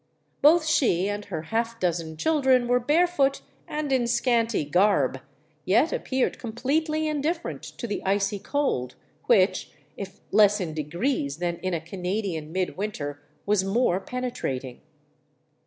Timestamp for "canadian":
11.79-12.51